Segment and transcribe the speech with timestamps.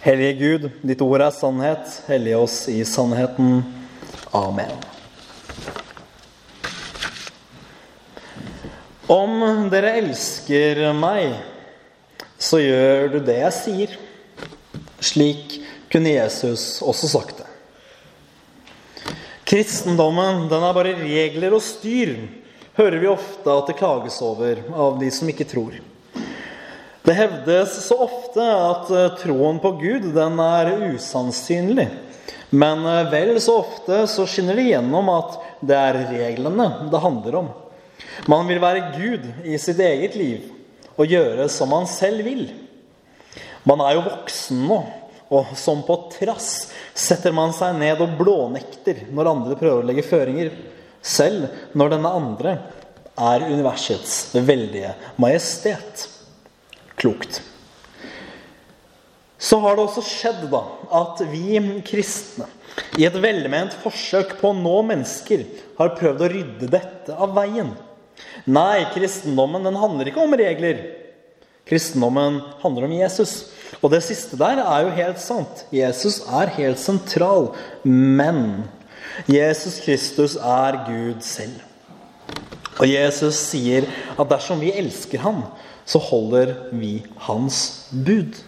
[0.00, 1.96] Hellige Gud, ditt ord er sannhet.
[2.06, 3.64] Hellige oss i sannheten.
[4.30, 4.76] Amen.
[9.10, 11.32] Om dere elsker meg,
[12.38, 13.98] så gjør du det jeg sier.
[15.02, 15.58] Slik
[15.90, 17.48] kunne Jesus også sagt det.
[19.48, 22.14] Kristendommen den er bare regler og styr,
[22.78, 25.74] hører vi ofte at det klages over av de som ikke tror.
[27.08, 31.86] Det hevdes så ofte at eh, troen på Gud den er usannsynlig.
[32.52, 37.38] Men eh, vel så ofte så skinner det gjennom at det er reglene det handler
[37.40, 37.48] om.
[38.28, 40.50] Man vil være Gud i sitt eget liv
[40.98, 42.44] og gjøre som man selv vil.
[43.64, 44.78] Man er jo voksen nå,
[45.32, 46.50] og som på trass
[46.92, 50.52] setter man seg ned og blånekter når andre prøver å legge føringer,
[51.00, 52.56] selv når denne andre
[53.16, 56.04] er universets veldige majestet
[56.98, 57.40] klokt.
[59.38, 60.64] Så har det også skjedd da,
[60.98, 62.48] at vi kristne
[62.98, 65.44] i et velment forsøk på å nå mennesker
[65.78, 67.70] har prøvd å rydde dette av veien.
[68.50, 70.80] Nei, kristendommen den handler ikke om regler.
[71.68, 73.36] Kristendommen handler om Jesus.
[73.82, 75.64] Og det siste der er jo helt sant.
[75.74, 77.52] Jesus er helt sentral.
[77.84, 78.64] Men
[79.30, 81.67] Jesus Kristus er Gud selv.
[82.78, 85.42] Og Jesus sier at dersom vi elsker ham,
[85.88, 88.38] så holder vi hans bud.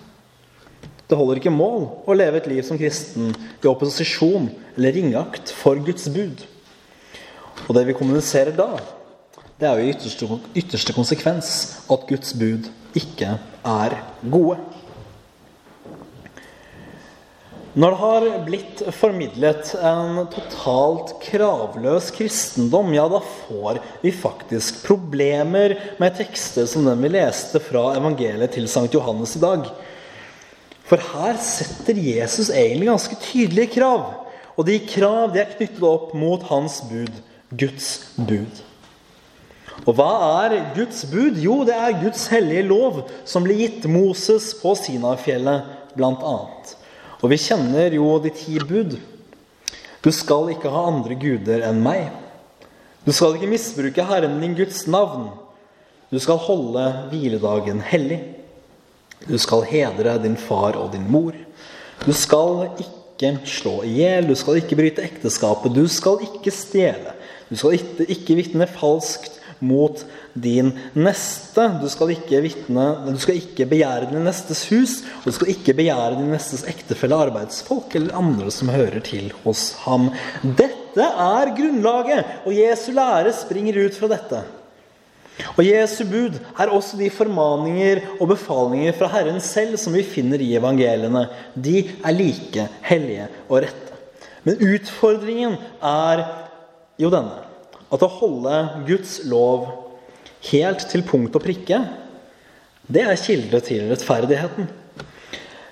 [1.11, 5.81] Det holder ikke mål å leve et liv som kristen i opposisjon eller ringakt for
[5.83, 6.45] Guds bud.
[7.67, 8.77] Og det vi kommuniserer da,
[9.61, 11.51] det er jo i ytterste, ytterste konsekvens
[11.91, 13.35] at Guds bud ikke
[13.67, 13.97] er
[14.31, 14.61] gode.
[17.79, 25.77] Når det har blitt formidlet en totalt kravløs kristendom, ja, da får vi faktisk problemer
[26.03, 29.69] med tekster som den vi leste fra evangeliet til Sankt Johannes i dag.
[30.83, 34.03] For her setter Jesus egentlig ganske tydelige krav.
[34.59, 37.23] Og de krav de er knyttet opp mot hans bud,
[37.55, 38.65] Guds bud.
[39.87, 40.11] Og hva
[40.43, 41.39] er Guds bud?
[41.39, 46.77] Jo, det er Guds hellige lov som ble gitt Moses på Sinafjellet, blant annet.
[47.21, 48.97] Og vi kjenner jo de ti bud.
[50.01, 52.09] Du skal ikke ha andre guder enn meg.
[53.05, 55.29] Du skal ikke misbruke Herren din Guds navn.
[56.11, 58.21] Du skal holde hviledagen hellig.
[59.29, 61.37] Du skal hedre din far og din mor.
[62.07, 64.31] Du skal ikke slå i hjel.
[64.31, 65.77] Du skal ikke bryte ekteskapet.
[65.77, 67.13] Du skal ikke stjele.
[67.51, 70.03] Du skal ikke, ikke vitne falskt mot
[70.35, 71.67] din neste.
[71.81, 75.77] Du skal ikke vitne, du skal ikke begjære din nestes hus, og du skal ikke
[75.79, 80.11] begjære din nestes ektefelle, arbeidsfolk eller andre som hører til hos ham.
[80.43, 84.41] Dette er grunnlaget, og Jesu lære springer ut fra dette.
[85.57, 90.43] Og Jesu bud er også de formaninger og befalinger fra Herren selv som vi finner
[90.43, 91.27] i evangeliene.
[91.55, 93.97] De er like hellige og rette.
[94.45, 96.25] Men utfordringen er
[97.01, 97.50] jo denne
[97.91, 98.57] at å holde
[98.89, 99.67] Guds lov
[100.51, 101.83] helt til punkt og prikke,
[102.91, 104.71] det er kilde til rettferdigheten.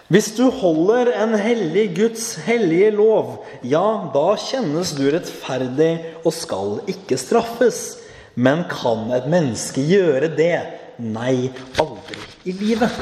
[0.09, 5.91] Hvis du holder en hellig Guds hellige lov, ja, da kjennes du rettferdig
[6.23, 7.99] og skal ikke straffes.
[8.39, 10.55] Men kan et menneske gjøre det?
[11.03, 11.51] Nei,
[11.83, 12.95] aldri i livet.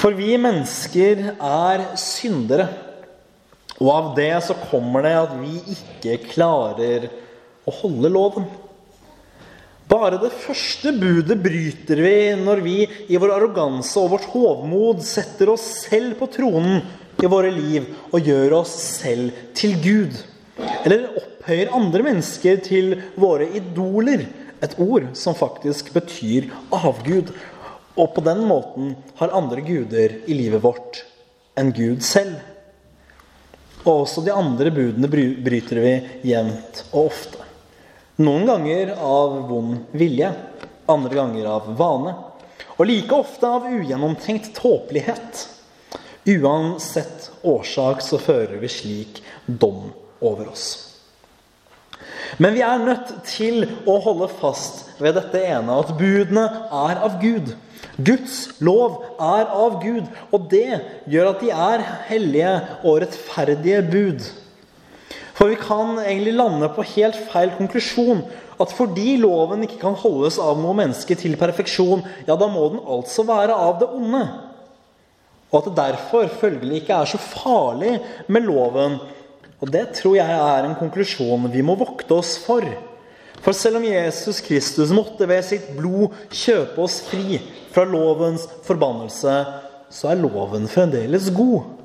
[0.00, 2.70] For vi mennesker er syndere.
[3.76, 7.10] Og av det så kommer det at vi ikke klarer
[7.66, 8.48] å holde loven.
[9.90, 12.76] Bare det første budet bryter vi når vi
[13.10, 16.84] i vår arroganse og vårt hovmod setter oss selv på tronen
[17.18, 20.14] i våre liv og gjør oss selv til Gud.
[20.84, 24.28] Eller opphøyer andre mennesker til våre idoler.
[24.62, 27.34] Et ord som faktisk betyr avgud.
[27.98, 31.02] Og på den måten har andre guder i livet vårt
[31.58, 32.38] enn Gud selv.
[33.82, 35.94] Og også de andre budene bryter vi
[36.30, 37.49] jevnt og ofte.
[38.20, 40.28] Noen ganger av vond vilje,
[40.92, 42.12] andre ganger av vane.
[42.76, 45.46] Og like ofte av ugjennomtenkt tåpelighet.
[46.28, 49.88] Uansett årsak så fører vi slik dom
[50.20, 50.66] over oss.
[52.36, 57.16] Men vi er nødt til å holde fast ved dette ene, at budene er av
[57.24, 57.54] Gud.
[57.96, 62.52] Guds lov er av Gud, og det gjør at de er hellige
[62.84, 64.28] og rettferdige bud.
[65.40, 68.26] For vi kan egentlig lande på helt feil konklusjon.
[68.60, 72.82] At fordi loven ikke kan holdes av noe menneske til perfeksjon, ja, da må den
[72.84, 74.20] altså være av det onde.
[75.48, 77.96] Og at det derfor følgelig ikke er så farlig
[78.28, 79.00] med loven.
[79.64, 82.68] Og det tror jeg er en konklusjon vi må vokte oss for.
[83.40, 87.40] For selv om Jesus Kristus måtte ved sitt blod kjøpe oss fri
[87.72, 89.40] fra lovens forbannelse,
[89.88, 91.79] så er loven fremdeles god.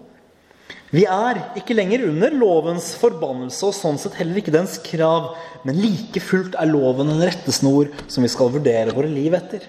[0.96, 5.34] Vi er ikke lenger under lovens forbannelse og sånn sett heller ikke dens krav,
[5.68, 9.66] men like fullt er loven en rettesnor som vi skal vurdere våre liv etter.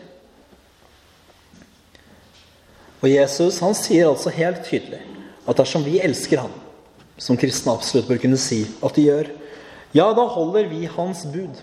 [3.01, 5.01] Og Jesus han sier altså helt tydelig
[5.47, 6.53] at dersom vi elsker ham,
[7.19, 9.31] som kristne absolutt bør kunne si at de gjør,
[9.97, 11.59] ja, da holder vi hans bud.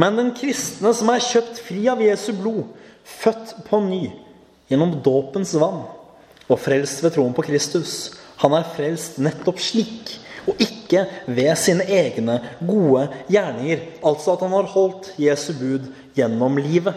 [0.00, 2.66] Men den kristne som er kjøpt fri av Jesu blod,
[3.04, 4.02] født på ny
[4.68, 5.86] gjennom dåpens vann
[6.50, 10.16] og frelst ved troen på Kristus, han er frelst nettopp slik,
[10.48, 13.84] og ikke ved sine egne gode gjerninger.
[14.06, 16.96] Altså at han har holdt Jesu bud gjennom livet.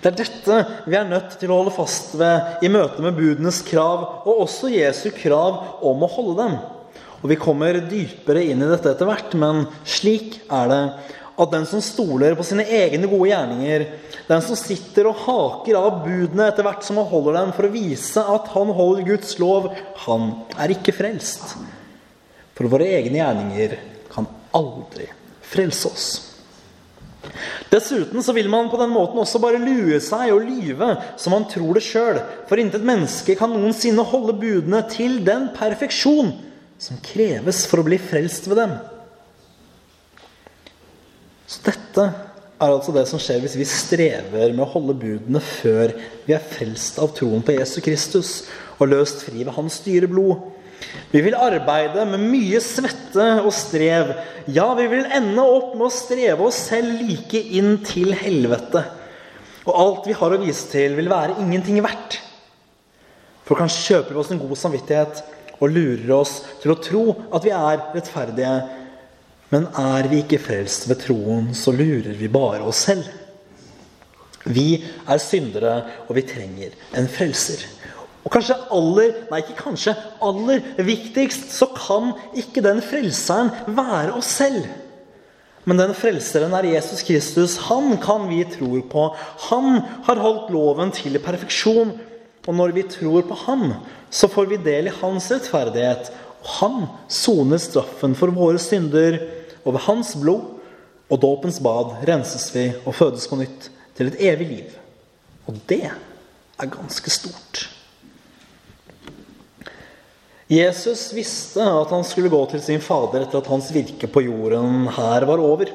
[0.00, 0.58] Det er dette
[0.88, 4.72] vi er nødt til å holde fast ved i møte med budenes krav, og også
[4.72, 6.58] Jesu krav om å holde dem.
[7.20, 10.82] Og Vi kommer dypere inn i dette etter hvert, men slik er det
[11.40, 13.86] at den som stoler på sine egne gode gjerninger,
[14.28, 17.74] den som sitter og haker av budene etter hvert som han holder dem for å
[17.74, 19.70] vise at han holder Guds lov,
[20.04, 21.56] han er ikke frelst.
[22.54, 23.78] For våre egne gjerninger
[24.12, 25.08] kan aldri
[25.50, 26.10] frelse oss.
[27.70, 31.46] Dessuten så vil man på den måten også bare lue seg og lyve som man
[31.50, 32.20] tror det sjøl.
[32.48, 36.32] For intet menneske kan noensinne holde budene til den perfeksjon
[36.80, 38.78] som kreves for å bli frelst ved dem.
[41.50, 42.04] Så dette
[42.60, 46.44] er altså det som skjer hvis vi strever med å holde budene før vi er
[46.52, 48.32] frelst av troen på Jesus Kristus
[48.76, 50.44] og løst fri ved hans dyre blod.
[51.10, 54.14] Vi vil arbeide med mye svette og strev.
[54.48, 58.84] Ja, vi vil ende opp med å streve oss selv like inn til helvete.
[59.66, 62.20] Og alt vi har å vise til, vil være ingenting verdt.
[63.44, 65.24] For kanskje kjøper vi oss en god samvittighet
[65.60, 67.04] og lurer oss til å tro
[67.34, 68.54] at vi er rettferdige.
[69.50, 73.08] Men er vi ikke frelst ved troen, så lurer vi bare oss selv.
[74.46, 75.74] Vi er syndere,
[76.08, 77.66] og vi trenger en frelser.
[78.24, 84.30] Og kanskje aller nei ikke kanskje, aller viktigst så kan ikke den frelseren være oss
[84.40, 84.62] selv.
[85.68, 87.56] Men den frelseren er Jesus Kristus.
[87.68, 89.08] Han kan vi tro på.
[89.50, 91.92] Han har holdt loven til perfeksjon.
[92.48, 93.66] Og når vi tror på ham,
[94.10, 96.08] så får vi del i hans rettferdighet.
[96.40, 99.18] Og han soner straffen for våre synder.
[99.64, 100.46] Og ved hans blod
[101.10, 103.68] og dåpens bad renses vi og fødes på nytt
[103.98, 104.78] til et evig liv.
[105.50, 107.66] Og det er ganske stort.
[110.50, 114.88] Jesus visste at han skulle gå til sin fader etter at hans virke på jorden
[114.96, 115.70] her var over.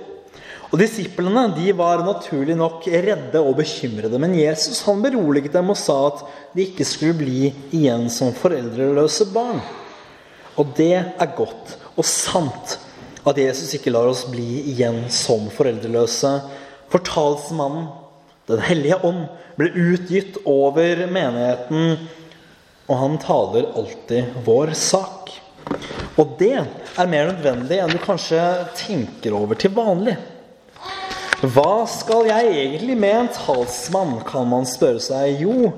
[0.72, 4.20] Og Disiplene de var naturlig nok redde og bekymrede.
[4.20, 9.30] Men Jesus han beroliget dem og sa at de ikke skulle bli igjen som foreldreløse
[9.32, 9.62] barn.
[10.60, 12.76] Og det er godt og sant
[13.26, 16.36] at Jesus ikke lar oss bli igjen som foreldreløse.
[16.92, 17.90] For talsmannen,
[18.46, 19.24] Den hellige ånd,
[19.58, 21.96] ble utgitt over menigheten
[22.86, 25.32] og han taler alltid vår sak.
[26.22, 28.42] Og det er mer nødvendig enn du kanskje
[28.78, 30.16] tenker over til vanlig.
[31.42, 35.42] Hva skal jeg egentlig med en talsmann, kan man spørre seg.
[35.42, 35.74] Jo,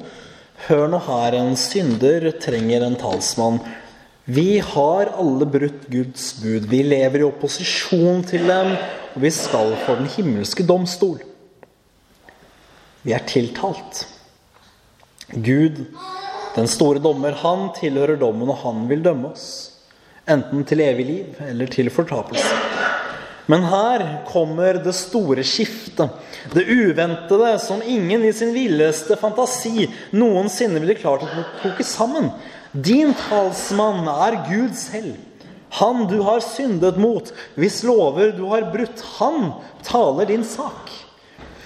[0.68, 3.62] hør nå her, en synder trenger en talsmann.
[4.30, 6.66] Vi har alle brutt Guds bud.
[6.68, 8.74] Vi lever i opposisjon til dem,
[9.16, 11.22] og vi skal for den himmelske domstol.
[13.08, 14.04] Vi er tiltalt.
[15.32, 15.80] Gud
[16.58, 19.48] den store dommer, han tilhører dommen, og han vil dømme oss.
[20.28, 22.56] Enten til evig liv eller til fortapelse.
[23.48, 26.12] Men her kommer det store skiftet.
[26.52, 29.86] Det uventede som ingen i sin villeste fantasi
[30.18, 32.34] noensinne ville klart å koke sammen.
[32.78, 35.16] Din talsmann er Gud selv.
[35.80, 39.52] Han du har syndet mot, hvis lover du har brutt, han
[39.84, 40.92] taler din sak.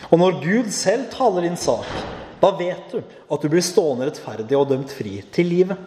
[0.10, 1.88] Og når Gud selv taler din sak,
[2.42, 5.78] da vet du at du blir stående rettferdig og dømt fri til livet.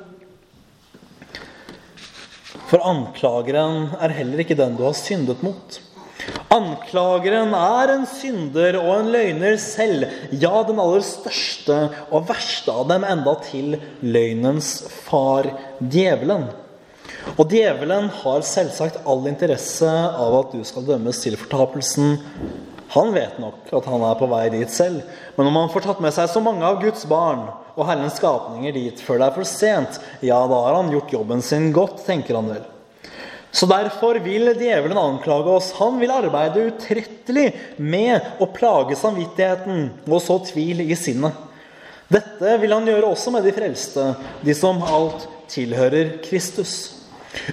[2.71, 5.81] For anklageren er heller ikke den du har syndet mot.
[6.55, 10.07] Anklageren er en synder og en løgner selv.
[10.31, 11.79] Ja, den aller største
[12.11, 16.47] og verste av dem, enda til løgnens far, djevelen.
[17.35, 22.19] Og djevelen har selvsagt all interesse av at du skal dømmes til fortapelsen
[22.95, 25.03] han vet nok at han er på vei dit selv.
[25.35, 28.75] Men om han får tatt med seg så mange av Guds barn og Herrens skapninger
[28.77, 32.39] dit før det er for sent, ja, da har han gjort jobben sin godt, tenker
[32.39, 32.63] han vel.
[33.55, 35.71] Så derfor vil djevelen anklage oss.
[35.79, 41.39] Han vil arbeide utrettelig med å plage samvittigheten og så tvil i sinnet.
[42.11, 44.09] Dette vil han gjøre også med de frelste,
[44.43, 46.75] de som alt tilhører Kristus.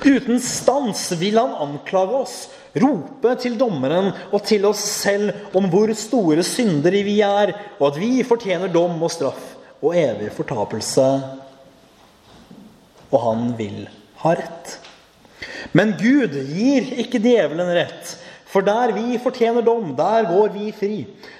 [0.02, 2.36] Uten stans vil han anklage oss
[2.82, 8.02] rope til dommeren og til oss selv om hvor store syndere vi er, og at
[8.02, 11.08] vi fortjener dom og straff og evig fortapelse.
[13.12, 13.84] Og han vil
[14.24, 14.81] ha rett.
[15.78, 18.16] Men Gud gir ikke djevelen rett.
[18.52, 20.96] For der vi fortjener dom, der går vi fri.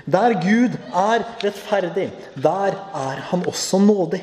[0.08, 2.08] Der Gud er rettferdig,
[2.40, 4.22] der er han også nådig.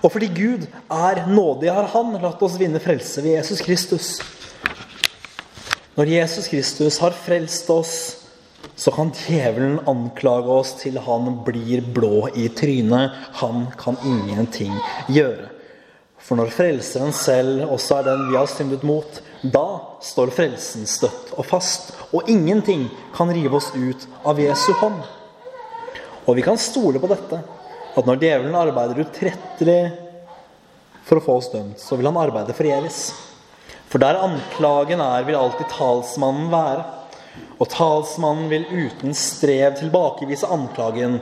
[0.00, 4.08] Og fordi Gud er nådig, har han latt oss vinne frelse ved Jesus Kristus.
[5.94, 7.94] Når Jesus Kristus har frelst oss,
[8.76, 13.12] så kan djevelen anklage oss til han blir blå i trynet.
[13.40, 14.72] Han kan ingenting
[15.12, 15.50] gjøre.
[16.24, 21.34] For når Frelseren selv også er den vi har syndet mot, da står frelsen støtt
[21.36, 25.02] og fast, og ingenting kan rive oss ut av Jesu hånd.
[26.24, 27.42] Og vi kan stole på dette,
[27.94, 29.82] at når djevelen arbeider utrettelig
[31.04, 33.06] for å få oss dømt, så vil han arbeide forgjeves.
[33.92, 36.86] For der anklagen er, vil alltid talsmannen være.
[37.60, 41.20] Og talsmannen vil uten strev tilbakevise anklagen.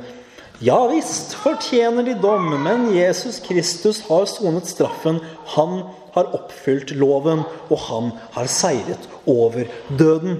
[0.63, 5.17] Ja visst fortjener de dom, men Jesus Kristus har sonet straffen.
[5.57, 5.81] Han
[6.15, 9.67] har oppfylt loven, og han har seiret over
[9.99, 10.39] døden.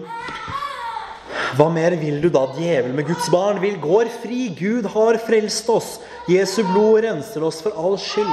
[1.59, 3.59] Hva mer vil du da, djevel med Guds barn?
[3.65, 4.45] Vil går fri.
[4.55, 5.97] Gud har frelst oss.
[6.31, 8.31] Jesu blod renser oss for all skyld.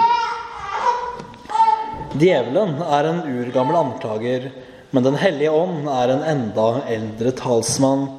[2.22, 4.52] Djevelen er en urgammel anklager,
[4.94, 8.12] men Den hellige ånd er en enda eldre talsmann.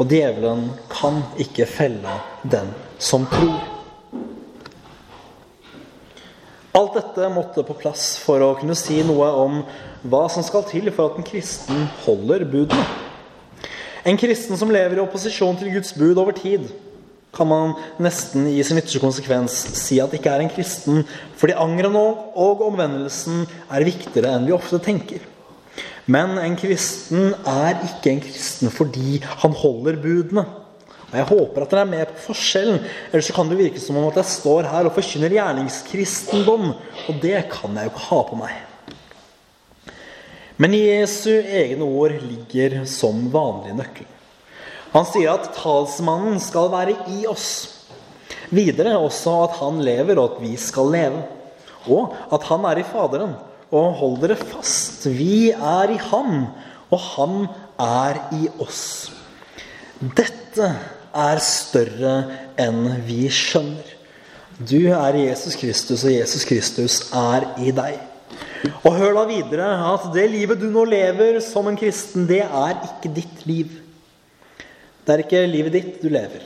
[0.00, 2.14] Og djevelen kan ikke felle
[2.48, 3.60] den som tror.
[6.80, 9.58] Alt dette måtte på plass for å kunne si noe om
[10.08, 12.86] hva som skal til for at en kristen holder budene.
[14.08, 16.70] En kristen som lever i opposisjon til Guds bud over tid,
[17.36, 21.04] kan man nesten i sin ytterste konsekvens si at ikke er en kristen,
[21.38, 25.20] fordi angeren og omvendelsen er viktigere enn vi ofte tenker.
[26.10, 30.46] Men en kristen er ikke en kristen fordi han holder budene.
[31.10, 33.98] Og Jeg håper at dere er med på forskjellen, ellers så kan det virke som
[33.98, 36.68] om at jeg står her og forkynner gjerningskristendom,
[37.10, 38.54] og det kan jeg jo ikke ha på meg.
[40.60, 44.06] Men Jesu egne ord ligger som vanlig nøkkel.
[44.94, 47.50] Han sier at talsmannen skal være i oss.
[48.50, 51.22] Videre også at han lever, og at vi skal leve.
[51.90, 53.34] Og at han er i Faderen.
[53.70, 56.46] Og hold dere fast, vi er i ham,
[56.90, 57.36] og han
[57.80, 59.10] er i oss.
[60.00, 60.72] Dette
[61.14, 62.14] er større
[62.60, 63.96] enn vi skjønner.
[64.60, 68.00] Du er Jesus Kristus, og Jesus Kristus er i deg.
[68.84, 72.74] Og hør da videre at det livet du nå lever som en kristen, det er
[72.84, 73.70] ikke ditt liv.
[75.06, 76.44] Det er ikke livet ditt du lever.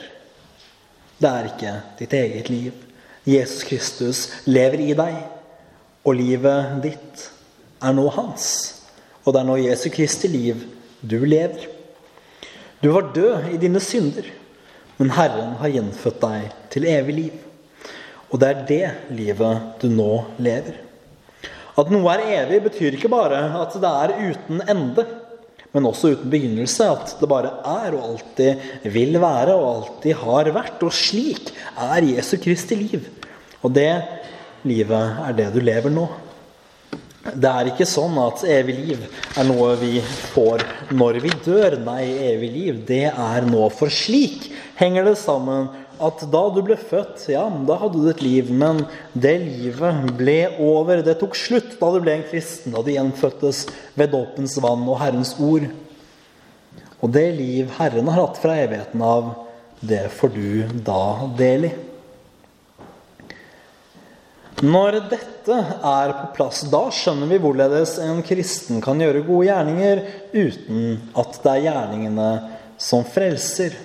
[1.19, 2.71] Det er ikke ditt eget liv.
[3.25, 5.15] Jesus Kristus lever i deg,
[6.05, 7.25] og livet ditt
[7.83, 8.47] er nå hans.
[9.25, 10.61] Og det er nå Jesu Kristi liv
[11.01, 11.67] du lever.
[12.81, 14.27] Du var død i dine synder,
[14.99, 17.35] men Herren har gjenfødt deg til evig liv.
[18.29, 20.77] Og det er det livet du nå lever.
[21.75, 25.05] At noe er evig, betyr ikke bare at det er uten ende
[25.75, 26.87] men også uten begynnelse.
[26.87, 30.85] At det bare er og alltid vil være og alltid har vært.
[30.87, 33.09] Og slik er Jesu Kristi liv.
[33.59, 33.89] Og det
[34.65, 36.07] livet er det du lever nå.
[37.25, 39.97] Det er ikke sånn at evig liv er noe vi
[40.35, 40.61] får
[40.93, 41.79] når vi dør.
[41.81, 42.03] Nei,
[42.33, 43.63] evig liv, det er nå.
[43.73, 45.71] For slik henger det sammen
[46.03, 50.37] at da du ble født, ja, da hadde du et liv, men det livet ble
[50.61, 51.01] over.
[51.05, 53.63] Det tok slutt da du ble en kristen, da du gjenfødtes
[53.97, 55.65] ved dåpens vann og Herrens ord.
[57.01, 59.33] Og det liv Herren har hatt fra evigheten av,
[59.85, 60.47] det får du
[60.85, 61.01] da
[61.37, 61.73] del i.
[64.63, 70.03] Når dette er på plass, da skjønner vi hvorledes en kristen kan gjøre gode gjerninger
[70.31, 72.27] uten at det er gjerningene
[72.79, 73.75] som frelser.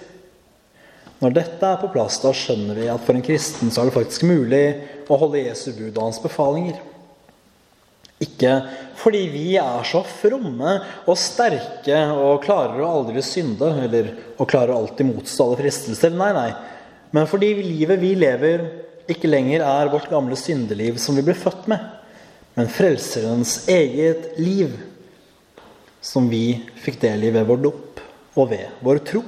[1.18, 3.96] Når dette er på plass, da skjønner vi at for en kristen så er det
[3.96, 4.62] faktisk mulig
[5.10, 6.78] å holde Jesu bud og hans befalinger.
[8.22, 8.52] Ikke
[9.00, 10.76] fordi vi er så fromme
[11.08, 16.14] og sterke og klarer å aldri synde, eller og klarer å alltid motstå alle fristelser.
[16.14, 16.50] Nei, nei.
[17.16, 18.64] Men fordi livet vi lever,
[19.08, 21.82] ikke lenger er vårt gamle syndeliv som vi ble født med,
[22.58, 24.74] men Frelserens eget liv,
[26.00, 28.00] som vi fikk del i ved vår dop
[28.36, 29.22] og ved vår tro.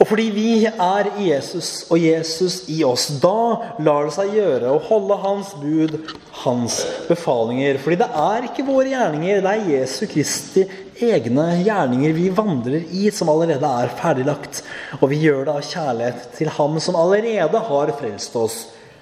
[0.00, 4.72] Og fordi vi er i Jesus og Jesus i oss, da lar det seg gjøre
[4.72, 5.98] å holde Hans bud,
[6.40, 7.76] Hans befalinger.
[7.82, 10.64] Fordi det er ikke våre gjerninger, det er Jesu Kristi
[11.02, 14.62] egne gjerninger vi vandrer i, som allerede er ferdiglagt.
[15.00, 18.58] Og vi gjør det av kjærlighet til Ham som allerede har frelst oss.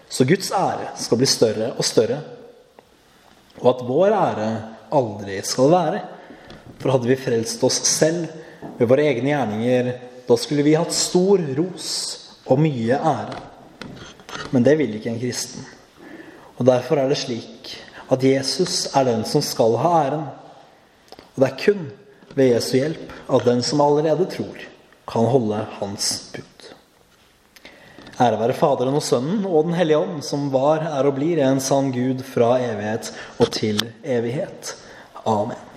[0.08, 2.20] Så Guds ære skal bli større og større.
[3.60, 4.50] Og at vår ære
[4.94, 6.04] aldri skal være.
[6.78, 8.28] For hadde vi frelst oss selv
[8.78, 9.92] ved våre egne gjerninger,
[10.28, 11.90] da skulle vi hatt stor ros
[12.48, 13.42] og mye ære.
[14.52, 15.64] Men det vil ikke en kristen.
[16.58, 17.74] Og Derfor er det slik
[18.10, 20.28] at Jesus er den som skal ha æren.
[21.38, 21.82] Og det er kun
[22.34, 24.64] ved Jesu hjelp at den som allerede tror,
[25.06, 26.64] kan holde hans bud.
[28.18, 31.62] Ære være Faderen og Sønnen og Den hellige ånd, som var, er og blir en
[31.62, 34.74] sann Gud fra evighet og til evighet.
[35.22, 35.67] Amen.